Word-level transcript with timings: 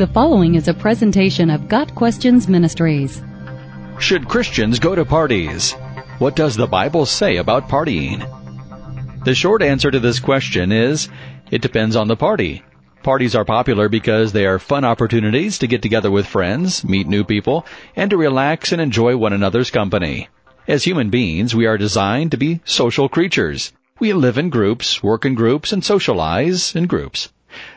The 0.00 0.06
following 0.06 0.54
is 0.54 0.66
a 0.66 0.72
presentation 0.72 1.50
of 1.50 1.68
Got 1.68 1.94
Questions 1.94 2.48
Ministries. 2.48 3.20
Should 3.98 4.28
Christians 4.28 4.78
go 4.78 4.94
to 4.94 5.04
parties? 5.04 5.72
What 6.18 6.34
does 6.34 6.56
the 6.56 6.66
Bible 6.66 7.04
say 7.04 7.36
about 7.36 7.68
partying? 7.68 8.24
The 9.26 9.34
short 9.34 9.60
answer 9.60 9.90
to 9.90 10.00
this 10.00 10.18
question 10.18 10.72
is 10.72 11.10
it 11.50 11.60
depends 11.60 11.96
on 11.96 12.08
the 12.08 12.16
party. 12.16 12.62
Parties 13.02 13.34
are 13.34 13.44
popular 13.44 13.90
because 13.90 14.32
they 14.32 14.46
are 14.46 14.58
fun 14.58 14.86
opportunities 14.86 15.58
to 15.58 15.66
get 15.66 15.82
together 15.82 16.10
with 16.10 16.26
friends, 16.26 16.82
meet 16.82 17.06
new 17.06 17.22
people, 17.22 17.66
and 17.94 18.08
to 18.08 18.16
relax 18.16 18.72
and 18.72 18.80
enjoy 18.80 19.18
one 19.18 19.34
another's 19.34 19.70
company. 19.70 20.30
As 20.66 20.84
human 20.84 21.10
beings, 21.10 21.54
we 21.54 21.66
are 21.66 21.76
designed 21.76 22.30
to 22.30 22.38
be 22.38 22.62
social 22.64 23.10
creatures. 23.10 23.74
We 23.98 24.14
live 24.14 24.38
in 24.38 24.48
groups, 24.48 25.02
work 25.02 25.26
in 25.26 25.34
groups, 25.34 25.74
and 25.74 25.84
socialize 25.84 26.74
in 26.74 26.86
groups. 26.86 27.28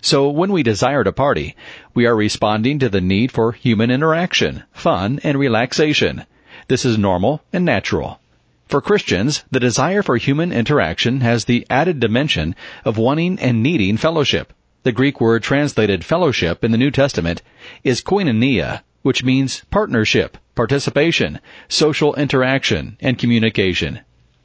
So 0.00 0.28
when 0.28 0.52
we 0.52 0.62
desire 0.62 1.02
to 1.02 1.12
party, 1.12 1.56
we 1.92 2.06
are 2.06 2.14
responding 2.14 2.78
to 2.78 2.88
the 2.88 3.00
need 3.00 3.32
for 3.32 3.52
human 3.52 3.90
interaction, 3.90 4.62
fun, 4.72 5.18
and 5.24 5.38
relaxation. 5.38 6.24
This 6.68 6.84
is 6.84 6.96
normal 6.96 7.42
and 7.52 7.64
natural. 7.64 8.20
For 8.68 8.80
Christians, 8.80 9.44
the 9.50 9.58
desire 9.60 10.02
for 10.02 10.16
human 10.16 10.52
interaction 10.52 11.22
has 11.22 11.46
the 11.46 11.66
added 11.68 11.98
dimension 11.98 12.54
of 12.84 12.98
wanting 12.98 13.38
and 13.40 13.62
needing 13.62 13.96
fellowship. 13.96 14.52
The 14.84 14.92
Greek 14.92 15.20
word 15.20 15.42
translated 15.42 16.04
fellowship 16.04 16.62
in 16.62 16.70
the 16.70 16.78
New 16.78 16.90
Testament 16.90 17.42
is 17.82 18.00
koinonia, 18.00 18.82
which 19.02 19.24
means 19.24 19.64
partnership, 19.70 20.38
participation, 20.54 21.40
social 21.68 22.14
interaction, 22.14 22.96
and 23.00 23.18
communication. 23.18 24.00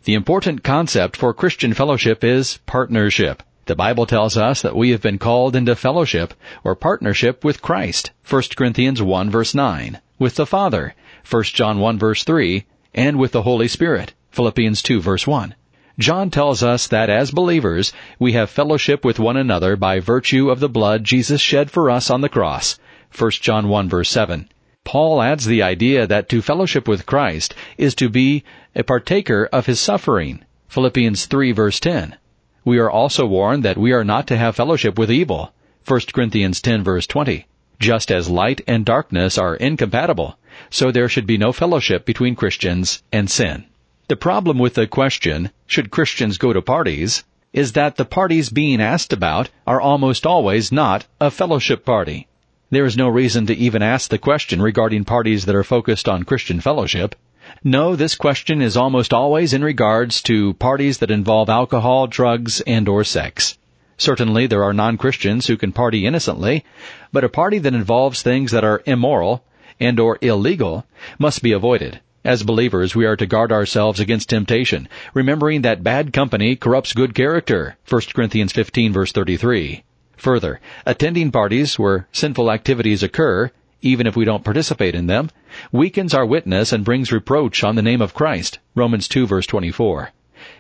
The 0.06 0.16
important 0.16 0.64
concept 0.64 1.16
for 1.16 1.34
Christian 1.34 1.74
fellowship 1.74 2.24
is 2.24 2.60
partnership. 2.66 3.44
The 3.66 3.76
Bible 3.78 4.06
tells 4.06 4.36
us 4.36 4.62
that 4.62 4.76
we 4.76 4.90
have 4.90 5.02
been 5.02 5.18
called 5.18 5.56
into 5.56 5.74
fellowship 5.78 6.34
or 6.66 6.76
partnership 6.76 7.46
with 7.46 7.62
Christ, 7.62 8.12
1 8.30 8.44
Corinthians 8.58 9.02
1 9.02 9.30
verse 9.30 9.56
9, 9.56 10.02
with 10.20 10.36
the 10.36 10.46
Father, 10.46 10.96
1 11.30 11.44
John 11.44 11.80
1 11.80 11.98
verse 11.98 12.26
3, 12.26 12.66
and 12.94 13.18
with 13.18 13.32
the 13.32 13.44
Holy 13.44 13.70
Spirit, 13.70 14.14
Philippians 14.32 14.82
2 14.82 15.00
verse 15.00 15.26
1. 15.26 15.56
John 15.98 16.30
tells 16.30 16.62
us 16.62 16.88
that 16.88 17.10
as 17.10 17.32
believers, 17.32 17.94
we 18.20 18.34
have 18.34 18.50
fellowship 18.50 19.06
with 19.06 19.18
one 19.18 19.38
another 19.38 19.78
by 19.78 20.02
virtue 20.02 20.50
of 20.50 20.60
the 20.60 20.68
blood 20.68 21.06
Jesus 21.06 21.40
shed 21.40 21.72
for 21.72 21.90
us 21.90 22.10
on 22.10 22.20
the 22.20 22.28
cross, 22.28 22.78
1 23.18 23.32
John 23.32 23.70
1 23.70 23.88
verse 23.88 24.10
7. 24.10 24.50
Paul 24.84 25.22
adds 25.22 25.46
the 25.46 25.64
idea 25.64 26.06
that 26.06 26.28
to 26.28 26.42
fellowship 26.42 26.86
with 26.86 27.06
Christ 27.06 27.56
is 27.78 27.96
to 27.96 28.10
be 28.10 28.44
a 28.76 28.84
partaker 28.84 29.48
of 29.54 29.68
his 29.68 29.80
suffering, 29.80 30.44
Philippians 30.68 31.28
3 31.28 31.54
verse 31.54 31.80
10. 31.80 32.18
We 32.66 32.80
are 32.80 32.90
also 32.90 33.26
warned 33.26 33.64
that 33.64 33.78
we 33.78 33.92
are 33.92 34.06
not 34.06 34.28
to 34.28 34.38
have 34.38 34.56
fellowship 34.56 34.98
with 34.98 35.12
evil. 35.12 35.52
1 35.86 36.00
Corinthians 36.14 36.62
10 36.62 36.84
verse 36.84 37.06
20. 37.06 37.46
Just 37.80 38.10
as 38.10 38.30
light 38.30 38.62
and 38.66 38.86
darkness 38.86 39.38
are 39.38 39.56
incompatible, 39.56 40.38
so 40.70 40.90
there 40.90 41.10
should 41.10 41.28
be 41.28 41.38
no 41.38 41.52
fellowship 41.52 42.06
between 42.06 42.36
Christians 42.36 43.04
and 43.12 43.30
sin. 43.30 43.66
The 44.08 44.16
problem 44.16 44.60
with 44.60 44.76
the 44.76 44.88
question, 44.88 45.52
should 45.68 45.92
Christians 45.92 46.38
go 46.38 46.54
to 46.54 46.62
parties, 46.62 47.26
is 47.52 47.74
that 47.74 47.98
the 47.98 48.06
parties 48.06 48.50
being 48.50 48.82
asked 48.82 49.12
about 49.12 49.50
are 49.68 49.82
almost 49.82 50.26
always 50.26 50.72
not 50.72 51.06
a 51.20 51.30
fellowship 51.30 51.84
party. 51.84 52.28
There 52.72 52.86
is 52.86 52.96
no 52.96 53.10
reason 53.10 53.46
to 53.48 53.56
even 53.56 53.82
ask 53.84 54.10
the 54.10 54.18
question 54.18 54.62
regarding 54.62 55.04
parties 55.04 55.46
that 55.46 55.56
are 55.56 55.64
focused 55.64 56.08
on 56.08 56.24
Christian 56.24 56.62
fellowship. 56.62 57.16
No, 57.64 57.96
this 57.96 58.16
question 58.16 58.62
is 58.62 58.76
almost 58.76 59.14
always 59.14 59.54
in 59.54 59.64
regards 59.64 60.22
to 60.24 60.54
parties 60.56 60.98
that 60.98 61.12
involve 61.12 61.50
alcohol, 61.50 62.08
drugs, 62.08 62.62
and 62.62 62.88
or 62.90 63.04
sex. 63.04 63.58
Certainly 63.98 64.48
there 64.48 64.64
are 64.64 64.74
non-Christians 64.74 65.48
who 65.48 65.56
can 65.56 65.72
party 65.72 66.06
innocently, 66.06 66.66
but 67.12 67.24
a 67.24 67.30
party 67.30 67.60
that 67.60 67.74
involves 67.74 68.22
things 68.22 68.52
that 68.52 68.64
are 68.64 68.82
immoral 68.86 69.44
and 69.80 70.00
or 70.00 70.18
illegal 70.22 70.86
must 71.20 71.44
be 71.44 71.52
avoided. 71.52 72.00
As 72.26 72.44
believers, 72.44 72.96
we 72.96 73.06
are 73.06 73.18
to 73.18 73.26
guard 73.26 73.52
ourselves 73.52 74.00
against 74.00 74.30
temptation, 74.30 74.88
remembering 75.14 75.62
that 75.62 75.84
bad 75.84 76.14
company 76.14 76.56
corrupts 76.56 76.94
good 76.94 77.14
character. 77.14 77.76
1 77.88 78.02
Corinthians 78.14 78.54
15 78.54 78.94
verse 78.94 79.12
33. 79.12 79.84
Further, 80.18 80.60
attending 80.86 81.32
parties 81.32 81.78
where 81.78 82.08
sinful 82.12 82.50
activities 82.50 83.04
occur 83.04 83.52
even 83.84 84.08
if 84.08 84.16
we 84.16 84.26
don't 84.26 84.44
participate 84.44 84.96
in 84.96 85.08
them, 85.08 85.30
weakens 85.72 86.14
our 86.14 86.26
witness 86.26 86.72
and 86.72 86.84
brings 86.84 87.12
reproach 87.12 87.64
on 87.64 87.76
the 87.76 87.82
name 87.82 88.02
of 88.02 88.14
Christ. 88.14 88.60
Romans 88.74 89.08
2 89.08 89.28
verse 89.28 89.46
24. 89.46 90.12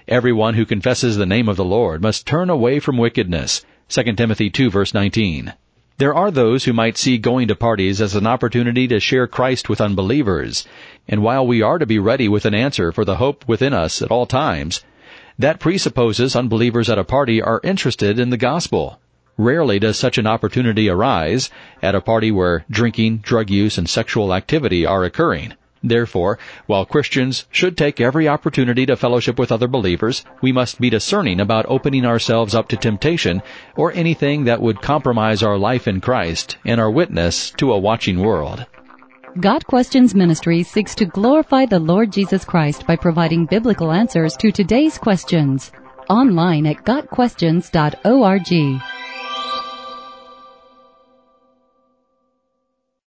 Everyone 0.08 0.54
who 0.54 0.66
confesses 0.66 1.18
the 1.18 1.26
name 1.26 1.50
of 1.50 1.56
the 1.56 1.66
Lord 1.66 2.02
must 2.02 2.28
turn 2.28 2.50
away 2.50 2.80
from 2.80 2.98
wickedness. 2.98 3.66
2 3.90 4.14
Timothy 4.14 4.50
2 4.50 4.70
verse 4.70 4.94
19. 4.94 5.54
There 6.00 6.14
are 6.14 6.32
those 6.32 6.66
who 6.66 6.74
might 6.74 6.98
see 6.98 7.18
going 7.18 7.48
to 7.48 7.56
parties 7.56 8.02
as 8.02 8.16
an 8.16 8.28
opportunity 8.28 8.88
to 8.88 9.00
share 9.00 9.28
Christ 9.28 9.70
with 9.70 9.80
unbelievers, 9.80 10.68
and 11.08 11.22
while 11.22 11.46
we 11.46 11.62
are 11.62 11.78
to 11.78 11.86
be 11.86 12.00
ready 12.00 12.28
with 12.28 12.46
an 12.46 12.54
answer 12.54 12.92
for 12.92 13.06
the 13.06 13.18
hope 13.18 13.46
within 13.48 13.74
us 13.74 14.02
at 14.02 14.10
all 14.12 14.26
times, 14.26 14.84
that 15.38 15.60
presupposes 15.60 16.36
unbelievers 16.36 16.90
at 16.90 16.98
a 16.98 17.04
party 17.04 17.42
are 17.42 17.62
interested 17.64 18.20
in 18.20 18.32
the 18.32 18.38
gospel. 18.38 19.00
Rarely 19.38 19.80
does 19.80 19.98
such 19.98 20.18
an 20.18 20.28
opportunity 20.28 20.90
arise 20.90 21.50
at 21.82 21.96
a 21.96 22.02
party 22.02 22.32
where 22.32 22.66
drinking, 22.70 23.18
drug 23.18 23.50
use, 23.50 23.78
and 23.78 23.90
sexual 23.90 24.34
activity 24.34 24.86
are 24.86 25.04
occurring. 25.04 25.54
Therefore, 25.84 26.40
while 26.66 26.86
Christians 26.86 27.46
should 27.52 27.76
take 27.76 28.00
every 28.00 28.28
opportunity 28.28 28.86
to 28.86 28.96
fellowship 28.96 29.38
with 29.38 29.52
other 29.52 29.68
believers, 29.68 30.24
we 30.42 30.54
must 30.54 30.80
be 30.80 30.90
discerning 30.90 31.42
about 31.42 31.66
opening 31.68 32.06
ourselves 32.06 32.56
up 32.56 32.70
to 32.70 32.78
temptation 32.78 33.42
or 33.76 33.92
anything 33.92 34.46
that 34.46 34.62
would 34.62 34.82
compromise 34.82 35.44
our 35.44 35.58
life 35.58 35.88
in 35.88 36.00
Christ 36.00 36.58
and 36.64 36.80
our 36.80 36.92
witness 36.92 37.52
to 37.58 37.74
a 37.74 37.80
watching 37.80 38.20
world. 38.20 38.66
Got 39.42 39.66
Questions 39.66 40.14
Ministry 40.16 40.64
seeks 40.64 40.96
to 40.96 41.06
glorify 41.06 41.66
the 41.66 41.80
Lord 41.80 42.12
Jesus 42.12 42.46
Christ 42.46 42.86
by 42.86 42.96
providing 42.96 43.48
biblical 43.48 43.92
answers 43.92 44.38
to 44.38 44.52
today's 44.52 44.98
questions. 44.98 45.72
Online 46.08 46.68
at 46.68 46.86
GotQuestions.org. 46.86 48.82